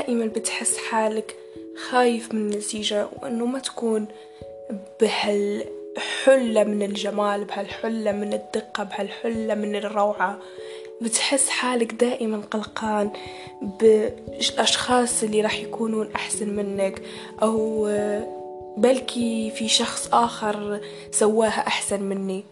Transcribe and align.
دائما 0.00 0.26
بتحس 0.26 0.76
حالك 0.76 1.36
خايف 1.90 2.34
من 2.34 2.40
النتيجة 2.40 3.08
وأنه 3.22 3.46
ما 3.46 3.58
تكون 3.58 4.06
بهالحلة 5.00 6.64
من 6.64 6.82
الجمال 6.82 7.44
بهالحلة 7.44 8.12
من 8.12 8.32
الدقة 8.32 8.84
بهالحلة 8.84 9.54
من 9.54 9.76
الروعة. 9.76 10.38
بتحس 11.00 11.48
حالك 11.48 11.92
دائما 11.92 12.40
قلقان 12.50 13.10
بالأشخاص 13.62 15.22
اللي 15.22 15.40
راح 15.40 15.58
يكونون 15.58 16.12
أحسن 16.16 16.48
منك 16.48 17.02
أو 17.42 17.84
بلكي 18.76 19.50
في 19.50 19.68
شخص 19.68 20.08
آخر 20.12 20.80
سواها 21.10 21.66
أحسن 21.66 22.02
مني. 22.02 22.44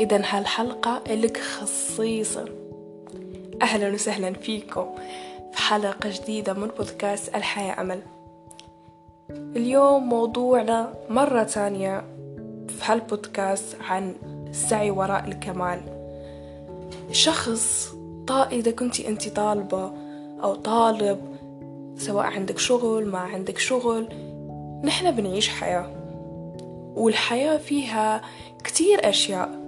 إذا 0.00 0.22
هالحلقة 0.24 1.02
لك 1.08 1.36
خصيصا. 1.36 2.44
أهلا 3.62 3.92
وسهلا 3.94 4.32
فيكم. 4.32 4.86
في 5.52 5.58
حلقة 5.58 6.10
جديدة 6.10 6.52
من 6.52 6.68
بودكاست 6.78 7.34
الحياة 7.34 7.80
أمل. 7.80 8.02
اليوم 9.30 10.08
موضوعنا 10.08 10.94
مرة 11.08 11.42
تانية 11.42 12.04
في 12.68 12.92
هالبودكاست 12.92 13.76
عن 13.80 14.14
السعي 14.48 14.90
وراء 14.90 15.24
الكمال. 15.28 15.80
شخص 17.10 17.94
إذا 18.52 18.70
كنتي 18.70 19.08
أنت 19.08 19.28
طالبة 19.28 19.92
أو 20.42 20.54
طالب 20.54 21.20
سواء 21.96 22.26
عندك 22.26 22.58
شغل 22.58 23.06
ما 23.06 23.18
عندك 23.18 23.58
شغل 23.58 24.08
نحن 24.84 25.10
بنعيش 25.10 25.48
حياة. 25.48 25.90
والحياة 26.96 27.56
فيها 27.56 28.22
كتير 28.64 29.08
أشياء. 29.08 29.61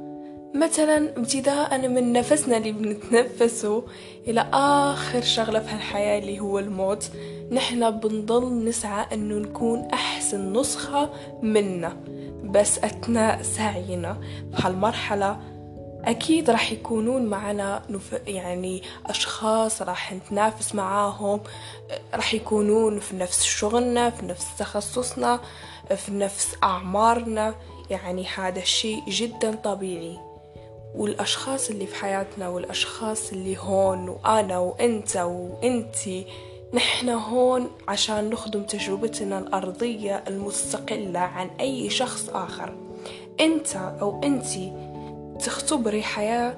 مثلا 0.55 1.17
ابتداء 1.17 1.89
من 1.89 2.13
نفسنا 2.13 2.57
اللي 2.57 2.73
بنتنفسه 2.73 3.85
إلى 4.29 4.49
آخر 4.53 5.21
شغلة 5.21 5.61
في 5.61 5.71
هالحياة 5.71 6.19
اللي 6.19 6.41
هو 6.41 6.59
الموت 6.59 7.11
نحن 7.51 7.91
بنضل 7.91 8.65
نسعى 8.65 9.07
أنه 9.13 9.35
نكون 9.35 9.89
أحسن 9.93 10.53
نسخة 10.53 11.11
منا 11.43 11.97
بس 12.45 12.79
أثناء 12.79 13.43
سعينا. 13.43 14.15
في 14.57 14.63
هالمرحلة 14.63 15.41
أكيد 16.05 16.51
راح 16.51 16.73
يكونون 16.73 17.27
معنا 17.27 17.83
نف... 17.91 18.21
يعني 18.27 18.83
أشخاص 19.07 19.83
راح 19.83 20.13
نتنافس 20.13 20.75
معاهم 20.75 21.41
راح 22.15 22.35
يكونون 22.35 22.99
في 23.01 23.17
نفس 23.17 23.43
شغلنا 23.43 24.11
في 24.11 24.27
نفس 24.27 24.47
تخصصنا 24.59 25.41
في 25.97 26.13
نفس 26.13 26.57
أعمارنا. 26.63 27.55
يعني 27.91 28.27
هذا 28.37 28.59
الشيء 28.59 29.03
جدا 29.09 29.55
طبيعي. 29.55 30.24
والأشخاص 30.95 31.71
اللي 31.71 31.87
في 31.87 31.95
حياتنا 31.95 32.49
والأشخاص 32.49 33.33
اللي 33.33 33.59
هون 33.59 34.09
وأنا 34.09 34.59
وأنت 34.59 35.17
وأنتي 35.17 36.27
نحن 36.75 37.09
هون 37.09 37.71
عشان 37.89 38.31
نخدم 38.31 38.63
تجربتنا 38.63 39.39
الأرضية 39.39 40.25
المستقلة 40.29 41.21
عن 41.21 41.51
أي 41.61 41.91
شخص 41.91 42.29
آخر. 42.29 42.75
أنت 43.41 43.77
أو 43.77 44.21
أنتي 44.23 44.73
تختبري 45.45 46.03
حياة 46.03 46.57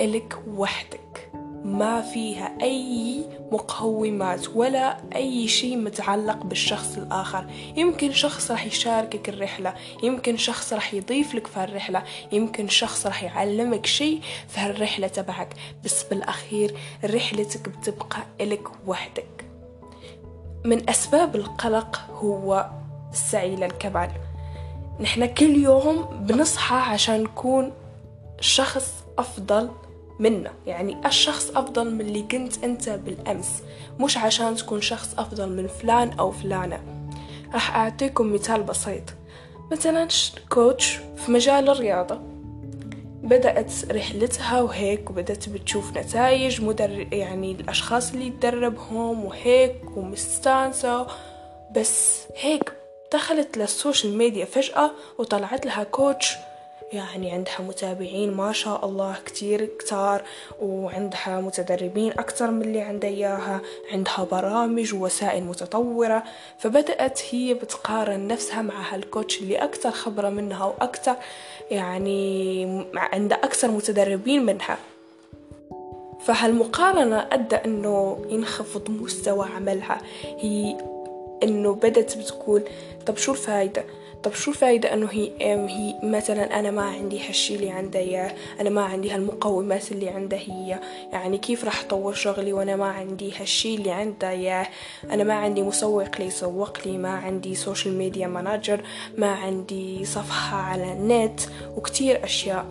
إلك 0.00 0.38
وحدك. 0.56 1.32
ما 1.64 2.00
فيها 2.00 2.52
أي 2.62 3.22
مقومات 3.52 4.48
ولا 4.56 4.96
أي 5.14 5.48
شيء 5.48 5.76
متعلق 5.76 6.36
بالشخص 6.44 6.96
الآخر. 6.96 7.46
يمكن 7.76 8.12
شخص 8.12 8.50
راح 8.50 8.66
يشاركك 8.66 9.28
الرحلة 9.28 9.74
يمكن 10.02 10.36
شخص 10.36 10.72
راح 10.72 10.94
يضيف 10.94 11.34
لك 11.34 11.46
في 11.46 11.64
الرحلة 11.64 12.02
يمكن 12.32 12.68
شخص 12.68 13.06
راح 13.06 13.22
يعلمك 13.22 13.86
شيء 13.86 14.20
في 14.48 14.60
هالرحلة 14.60 15.08
تبعك. 15.08 15.54
بس 15.84 16.02
بالأخير 16.02 16.74
رحلتك 17.04 17.68
بتبقى 17.68 18.18
إلك 18.40 18.68
وحدك. 18.86 19.44
من 20.64 20.90
أسباب 20.90 21.36
القلق 21.36 22.00
هو 22.10 22.70
السعي 23.12 23.56
للكمال. 23.56 24.10
نحن 25.00 25.26
كل 25.26 25.56
يوم 25.56 26.04
بنصحى 26.20 26.76
عشان 26.76 27.22
نكون 27.22 27.72
شخص 28.40 29.04
أفضل 29.18 29.70
منا 30.18 30.52
يعني 30.66 31.06
الشخص 31.06 31.50
أفضل 31.50 31.94
من 31.94 32.00
اللي 32.00 32.22
كنت 32.22 32.64
أنت 32.64 32.88
بالأمس 32.88 33.62
مش 34.00 34.16
عشان 34.16 34.54
تكون 34.54 34.80
شخص 34.80 35.14
أفضل 35.18 35.48
من 35.48 35.66
فلان 35.66 36.10
أو 36.18 36.30
فلانة. 36.30 36.80
راح 37.52 37.76
أعطيكم 37.76 38.34
مثال 38.34 38.62
بسيط. 38.62 39.02
مثلا 39.72 40.08
coach 40.48 40.98
في 41.16 41.32
مجال 41.32 41.70
الرياضة. 41.70 42.20
بدأت 43.22 43.72
رحلتها 43.90 44.60
وهيك 44.62 45.10
وبدأت 45.10 45.48
بتشوف 45.48 45.96
نتائج 45.96 46.62
مدر 46.62 47.06
يعني 47.12 47.52
الأشخاص 47.52 48.12
اللي 48.12 48.30
تدربهم 48.30 49.24
وهيك 49.24 49.96
ومستانسة. 49.96 51.06
بس 51.76 52.22
هيك 52.40 52.72
دخلت 53.12 53.58
لل 53.58 53.73
social 53.73 54.18
media 54.18 54.44
فجأة 54.44 54.90
وطلعت 55.18 55.66
لها 55.66 55.84
coach. 55.84 56.36
يعني 56.92 57.30
عندها 57.30 57.60
متابعين 57.60 58.32
ما 58.32 58.52
شاء 58.52 58.86
الله 58.86 59.16
كتير 59.26 59.64
كتار 59.78 60.22
وعندها 60.60 61.40
متدربين 61.40 62.12
أكتر 62.12 62.50
من 62.50 62.62
اللي 62.62 62.80
عندها 62.80 63.10
إياها 63.10 63.60
عندها 63.92 64.26
برامج 64.30 64.94
ووسائل 64.94 65.44
متطورة. 65.44 66.22
فبدأت 66.58 67.20
هي 67.30 67.54
بتقارن 67.54 68.26
نفسها 68.26 68.62
مع 68.62 68.94
هالكوتش 68.94 69.40
اللي 69.40 69.56
أكتر 69.56 69.90
خبرة 69.90 70.28
منها 70.28 70.64
وأكتر 70.64 71.14
يعني 71.70 72.86
عندها 72.94 73.38
أكثر 73.44 73.70
متدربين 73.70 74.46
منها. 74.46 74.78
فهالمقارنة 76.20 77.28
أدى 77.32 77.56
أنه 77.56 78.24
ينخفض 78.28 78.90
مستوى 78.90 79.46
عملها. 79.56 79.98
هي 80.38 80.76
أنه 81.42 81.74
بدت 81.74 82.18
بتقول 82.18 82.62
طب 83.06 83.16
شو 83.16 83.32
الفايدة؟ 83.32 83.84
طب 84.22 84.32
شو 84.32 84.50
الفايدة 84.50 84.94
أنه 84.94 85.08
هي 85.10 85.30
هي 85.40 85.94
مثلا 86.02 86.58
أنا 86.58 86.70
ما 86.70 86.82
عندي 86.82 87.28
هالشي 87.28 87.54
اللي 87.54 87.70
عندها 87.70 88.00
إياه 88.00 88.32
أنا 88.60 88.70
ما 88.70 88.82
عندي 88.82 89.10
هالمقومات 89.10 89.92
اللي 89.92 90.08
عندها 90.08 90.38
هي 90.38 90.80
يعني 91.12 91.38
كيف 91.38 91.64
راح 91.64 91.84
أطور 91.84 92.12
شغلي 92.12 92.52
وأنا 92.52 92.76
ما 92.76 92.84
عندي 92.84 93.32
هالشي 93.40 93.74
اللي 93.74 93.90
عندها 93.90 94.30
إياه؟ 94.30 94.66
أنا 95.10 95.24
ما 95.24 95.34
عندي 95.34 95.62
مسوق 95.62 96.20
لي 96.20 96.30
لي 96.86 96.98
ما 96.98 97.10
عندي 97.10 97.54
social 97.54 97.98
media 97.98 98.26
manager 98.26 98.84
ما 99.18 99.30
عندي 99.30 100.04
صفحة 100.04 100.56
على 100.56 100.92
النت 100.92 101.40
وكتير 101.76 102.24
أشياء. 102.24 102.66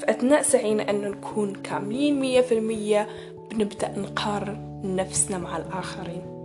فأثناء 0.00 0.42
سعينا 0.42 0.90
أن 0.90 1.10
نكون 1.10 1.54
كاملين 1.54 2.20
مية 2.20 2.40
في 2.40 2.58
المية 2.58 3.08
بنبدأ 3.50 3.98
نقارن 3.98 4.82
نفسنا 4.84 5.38
مع 5.38 5.56
الآخرين. 5.56 6.37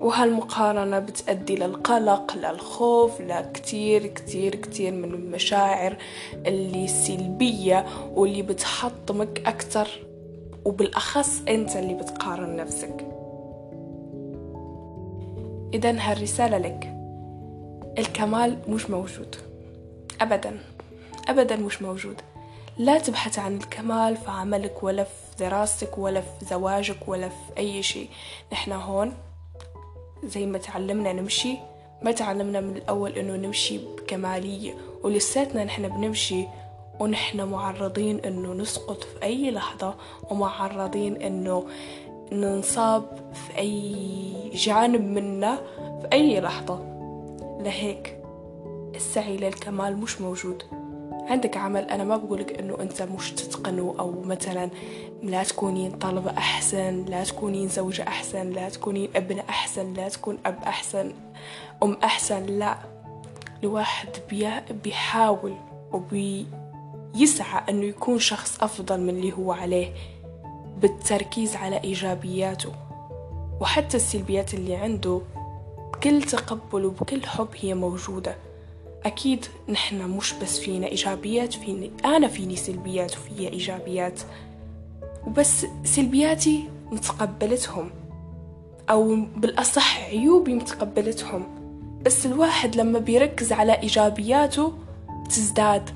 وهالمقارنة 0.00 0.98
بتأدي 0.98 1.56
للقلق 1.56 2.36
للخوف 2.36 3.20
لكتير 3.20 4.06
كتير 4.06 4.54
كتير 4.54 4.92
من 4.92 5.14
المشاعر 5.14 5.96
اللي 6.46 6.88
سلبية 6.88 7.86
واللي 8.14 8.42
بتحطمك 8.42 9.42
أكتر 9.46 9.88
وبالأخص 10.64 11.42
أنت 11.48 11.76
اللي 11.76 11.94
بتقارن 11.94 12.56
نفسك. 12.56 13.06
إذا 15.74 15.96
هالرسالة 16.00 16.58
لك. 16.58 16.92
الكمال 17.98 18.58
مش 18.68 18.90
موجود. 18.90 19.36
أبدا. 20.20 20.58
أبدا 21.28 21.56
مش 21.56 21.82
موجود. 21.82 22.20
لا 22.78 22.98
تبحث 22.98 23.38
عن 23.38 23.56
الكمال 23.56 24.16
في 24.16 24.30
عملك 24.30 24.82
ولا 24.82 25.04
في 25.04 25.10
دراستك 25.38 25.98
ولا 25.98 26.20
في 26.20 26.44
زواجك 26.44 27.08
ولا 27.08 27.28
في 27.28 27.58
أي 27.58 27.82
شيء. 27.82 28.08
نحن 28.52 28.72
هون 28.72 29.12
زي 30.24 30.46
ما 30.46 30.58
تعلمنا 30.58 31.12
نمشي 31.12 31.56
ما 32.02 32.12
تعلمنا 32.12 32.60
من 32.60 32.76
الأول 32.76 33.12
إنه 33.12 33.36
نمشي 33.36 33.78
بكمالية 33.78 34.74
ولساتنا 35.02 35.64
نحن 35.64 35.88
بنمشي 35.88 36.44
ونحن 37.00 37.40
معرضين 37.40 38.20
إنه 38.20 38.52
نسقط 38.52 39.04
في 39.04 39.22
أي 39.22 39.50
لحظة 39.50 39.94
ومعرضين 40.30 41.22
إنه 41.22 41.66
ننصاب 42.32 43.32
في 43.34 43.58
أي 43.58 44.50
جانب 44.54 45.00
منا 45.00 45.56
في 46.00 46.08
أي 46.12 46.40
لحظة. 46.40 46.96
لهيك 47.60 48.18
السعي 48.94 49.36
للكمال 49.36 49.96
مش 49.96 50.20
موجود. 50.20 50.62
عندك 51.26 51.56
عمل 51.56 51.84
أنا 51.90 52.04
ما 52.04 52.16
بقولك 52.16 52.58
إنه 52.58 52.76
أنت 52.80 53.02
مش 53.02 53.32
تتقنه 53.32 53.94
أو 53.98 54.22
مثلا 54.22 54.70
لا 55.22 55.42
تكونين 55.42 55.92
طلبة 55.92 56.30
أحسن 56.30 57.04
لا 57.04 57.24
تكونين 57.24 57.68
زوجة 57.68 58.02
أحسن 58.02 58.50
لا 58.50 58.68
تكونين 58.68 59.08
ابن 59.16 59.38
أحسن 59.38 59.92
لا 59.92 60.08
تكون 60.08 60.38
أب 60.46 60.62
أحسن 60.62 61.12
أم 61.82 61.92
أحسن 62.04 62.46
لا. 62.46 62.76
الواحد 63.64 64.08
بيحاول 64.84 65.54
وبيسعى 65.92 67.62
أنه 67.68 67.84
يكون 67.84 68.18
شخص 68.18 68.62
أفضل 68.62 69.00
من 69.00 69.08
اللي 69.08 69.32
هو 69.32 69.52
عليه 69.52 69.92
بالتركيز 70.78 71.56
على 71.56 71.80
إيجابياته. 71.84 72.72
وحتى 73.60 73.96
السلبيات 73.96 74.54
اللي 74.54 74.76
عنده 74.76 75.20
بكل 75.92 76.22
تقبل 76.22 76.84
وبكل 76.84 77.26
حب 77.26 77.48
هي 77.56 77.74
موجودة. 77.74 78.36
أكيد 79.04 79.46
نحن 79.68 80.02
مش 80.10 80.32
بس 80.42 80.58
فينا 80.58 80.86
إيجابيات 80.86 81.54
فيني 81.54 81.90
أنا 82.04 82.28
فيني 82.28 82.56
سلبيات 82.56 83.12
وفي 83.16 83.48
إيجابيات. 83.48 84.20
وبس 85.26 85.66
سلبياتي 85.84 86.64
متقبلتهم 86.90 87.90
أو 88.90 89.16
بالأصح 89.36 90.00
عيوبي 90.00 90.54
متقبلتهم. 90.54 91.46
بس 92.02 92.26
الواحد 92.26 92.76
لما 92.76 92.98
بيركز 92.98 93.52
على 93.52 93.72
إيجابياته 93.72 94.72
تزداد 95.28 95.90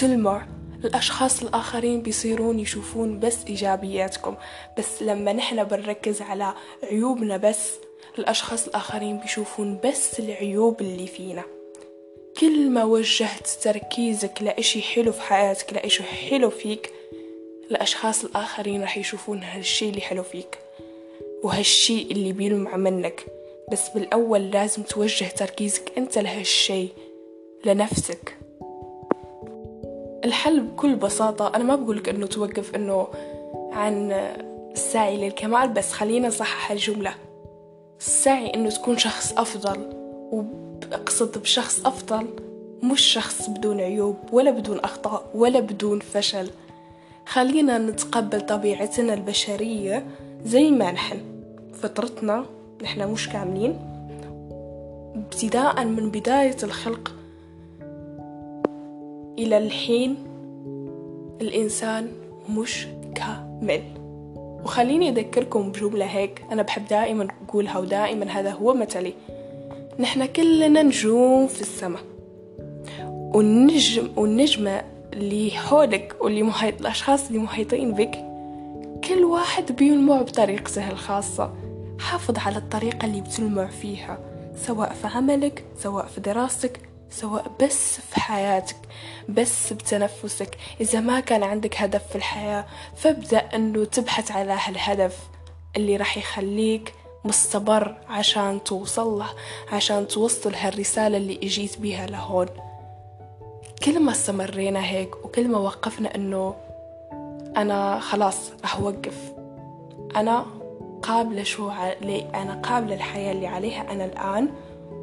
تلمع 0.00 0.46
الأشخاص 0.84 1.42
الآخرين 1.42 2.02
بيصيرون 2.02 2.58
يشوفون 2.60 3.20
بس 3.20 3.44
إيجابياتكم. 3.44 4.34
بس 4.78 5.02
لما 5.02 5.32
نحن 5.32 5.64
بنركز 5.64 6.22
على 6.22 6.54
عيوبنا 6.90 7.36
بس 7.36 7.72
الأشخاص 8.18 8.66
الآخرين 8.68 9.18
بيشوفون 9.18 9.80
بس 9.84 10.20
العيوب 10.20 10.80
اللي 10.80 11.06
فينا. 11.06 11.42
كل 12.40 12.70
ما 12.70 12.84
وجهت 12.84 13.48
تركيزك 13.62 14.42
لإشي 14.42 14.82
حلو 14.82 15.12
في 15.12 15.22
حياتك 15.22 15.72
لإشي 15.72 16.02
حلو 16.02 16.50
فيك 16.50 16.92
الأشخاص 17.70 18.24
الآخرين 18.24 18.82
رح 18.82 18.98
يشوفون 18.98 19.42
هالشي 19.42 19.88
اللي 19.88 20.00
حلو 20.00 20.22
فيك 20.22 20.58
وهالشي 21.42 22.02
اللي 22.02 22.32
بيلمع 22.32 22.76
منك. 22.76 23.26
بس 23.72 23.88
بالأول 23.88 24.50
لازم 24.50 24.82
توجه 24.82 25.24
تركيزك 25.24 25.92
أنت 25.98 26.18
لهالشي 26.18 26.88
لنفسك. 27.64 28.36
الحل 30.24 30.60
بكل 30.60 30.96
بساطة 30.96 31.56
أنا 31.56 31.64
ما 31.64 31.76
بقولك 31.76 32.08
أنه 32.08 32.26
توقف 32.26 32.74
أنه 32.74 33.08
عن 33.72 34.12
السعي 34.72 35.16
للكمال 35.16 35.68
بس 35.68 35.92
خلينا 35.92 36.28
نصحح 36.28 36.70
الجملة 36.70 37.14
السعي 38.00 38.54
أنه 38.54 38.70
تكون 38.70 38.98
شخص 38.98 39.32
أفضل 39.32 39.90
وأقصد 40.92 41.38
بشخص 41.38 41.86
أفضل 41.86 42.26
مش 42.82 43.00
شخص 43.00 43.50
بدون 43.50 43.80
عيوب 43.80 44.16
ولا 44.32 44.50
بدون 44.50 44.78
أخطاء 44.78 45.30
ولا 45.34 45.60
بدون 45.60 46.00
فشل. 46.00 46.50
خلينا 47.26 47.78
نتقبل 47.78 48.40
طبيعتنا 48.40 49.14
البشرية 49.14 50.06
زي 50.44 50.70
ما 50.70 50.92
نحن. 50.92 51.20
فطرتنا 51.74 52.44
نحن 52.82 53.12
مش 53.12 53.28
كاملين. 53.28 53.78
ابتداء 55.14 55.84
من 55.84 56.10
بداية 56.10 56.56
الخلق 56.62 57.14
إلى 59.38 59.58
الحين 59.58 60.16
الإنسان 61.40 62.08
مش 62.50 62.86
كامل. 63.14 63.82
وخليني 64.64 65.08
أذكركم 65.08 65.72
بجملة 65.72 66.04
هيك 66.04 66.44
أنا 66.52 66.62
بحب 66.62 66.86
دائما 66.88 67.28
أقولها 67.48 67.78
ودائما 67.78 68.26
هذا 68.26 68.50
هو 68.50 68.74
مثلي. 68.74 69.14
نحن 69.98 70.26
كلنا 70.26 70.82
نجوم 70.82 71.46
في 71.46 71.60
السماء. 71.60 72.02
والنجم 73.34 74.08
والنجمة 74.16 74.82
اللي 75.12 75.50
حولك 75.50 76.16
واللي 76.20 76.42
محيط 76.42 76.80
الأشخاص 76.80 77.26
اللي 77.26 77.38
محيطين 77.38 77.94
بك 77.94 78.10
كل 79.08 79.24
واحد 79.24 79.72
بيلمع 79.72 80.22
بطريقته 80.22 80.90
الخاصة 80.90 81.54
حافظ 82.00 82.38
على 82.38 82.56
الطريقة 82.56 83.06
اللي 83.06 83.20
بتلمع 83.20 83.66
فيها 83.66 84.18
سواء 84.66 84.92
في 84.92 85.06
عملك 85.06 85.64
سواء 85.82 86.06
في 86.06 86.20
دراستك 86.20 86.80
سواء 87.10 87.50
بس 87.62 88.00
في 88.00 88.20
حياتك 88.20 88.76
بس 89.28 89.72
بتنفسك. 89.72 90.56
إذا 90.80 91.00
ما 91.00 91.20
كان 91.20 91.42
عندك 91.42 91.76
هدف 91.76 92.02
في 92.08 92.16
الحياة 92.16 92.66
فابدأ 92.96 93.38
أنه 93.38 93.84
تبحث 93.84 94.30
على 94.30 94.58
هالهدف 94.66 95.18
اللي 95.76 95.96
راح 95.96 96.18
يخليك 96.18 96.92
مستمر 97.24 97.96
عشان 98.08 98.64
توصل 98.64 99.18
له 99.18 99.26
عشان 99.72 100.08
توصل 100.08 100.54
هالرسالة 100.54 101.16
اللي 101.16 101.36
إجيت 101.42 101.78
بيها 101.78 102.06
لهون. 102.06 102.46
كل 103.84 104.00
ما 104.02 104.12
استمرينا 104.12 104.84
هيك 104.84 105.24
وكل 105.24 105.48
ما 105.48 105.58
وقفنا 105.58 106.14
إنه 106.14 106.54
أنا 107.56 108.00
خلاص 108.00 108.50
راح 108.62 108.76
اوقف 108.76 109.32
أنا 110.16 110.46
قابلة 111.02 111.42
شو 111.42 111.68
علي 111.68 112.30
أنا 112.34 112.54
قابلة 112.54 112.94
الحياة 112.94 113.32
اللي 113.32 113.46
عليها 113.46 113.92
أنا 113.92 114.04
الآن. 114.04 114.48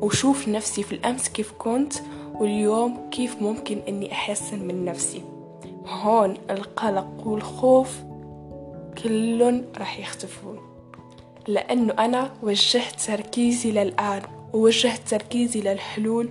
وشوف 0.02 0.48
نفسي 0.48 0.84
في 0.84 0.96
الأمس 0.96 1.30
كيف 1.30 1.54
كنت 1.60 1.94
واليوم 2.34 3.10
كيف 3.12 3.42
ممكن 3.42 3.82
إني 3.88 4.12
أحسن 4.12 4.68
من 4.68 4.86
نفسي. 4.86 5.22
هون 5.88 6.38
القلق 6.50 7.08
والخوف 7.26 8.00
كلهم 9.04 9.66
راح 9.78 10.00
يختفون. 10.00 10.75
لأنه 11.48 11.94
أنا 11.94 12.32
وجهت 12.44 13.02
تركيزي 13.08 13.72
للآن 13.72 14.22
ووجهت 14.54 15.02
تركيزي 15.08 15.62
للحلول 15.62 16.30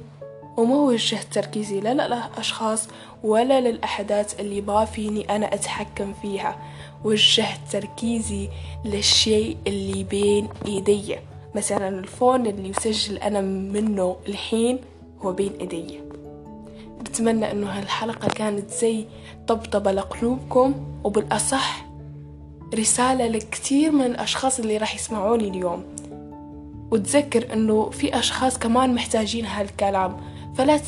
وما 0.57 0.75
وجهت 0.75 1.27
تركيزي 1.33 1.81
لا 1.81 1.95
للأشخاص 1.95 2.89
ولا 3.25 3.61
للأحداث 3.61 4.41
اللي 4.41 4.61
ما 4.61 4.85
فيني 4.85 5.37
أنا 5.37 5.55
أتحكم 5.55 6.15
فيها. 6.23 6.59
وجهت 7.05 7.59
تركيزي 7.73 8.49
للشيء 8.85 9.57
اللي 9.67 10.05
بين 10.05 10.49
إيدي. 10.67 11.17
مثلا 11.55 11.89
الفون 11.89 12.47
اللي 12.47 12.69
يسجل 12.69 13.19
أنا 13.19 13.41
منه 13.41 14.17
الحين 14.29 14.79
هو 15.23 15.33
بين 15.33 15.53
إيدي. 15.61 16.01
بتمنى 17.01 17.51
أنه 17.51 17.67
هالحلقة 17.67 18.29
كانت 18.29 18.71
زي 18.71 19.05
طبطبة 19.47 19.93
لقلوبكم 19.93 20.75
وبالأصح 21.05 21.84
رسالة 22.75 23.27
لكثير 23.27 23.93
من 23.93 24.07
الأشخاص 24.07 24.59
اللي 24.59 24.77
راح 24.77 24.95
يسمعوني 24.95 25.49
اليوم. 25.49 25.85
وتذكر 26.91 27.53
أنه 27.53 27.91
في 27.91 28.19
أشخاص 28.19 28.59
كمان 28.59 28.95
محتاجين 28.95 29.47
هالكلام 29.47 30.21
فلا 30.57 30.81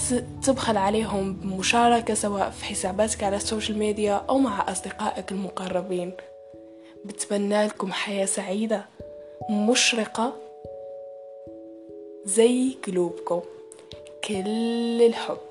تبخل 0.43 0.77
عليهم 0.77 1.35
بمشاركة 1.35 2.15
سواء 2.15 2.51
في 2.51 2.65
حساباتك 2.65 3.25
على 3.25 3.37
السوشيال 3.37 3.79
ميديا 3.79 4.15
أو 4.15 4.39
مع 4.39 4.73
أصدقائك 4.73 5.33
المقربين. 5.33 6.13
بتمنى 7.05 7.67
لكم 7.67 7.93
حياة 7.93 8.25
سعيدة 8.25 8.87
مشرقة 9.51 10.33
زي 12.25 12.77
قلوبكم. 12.87 13.41
كل 14.25 15.03
الحب. 15.03 15.46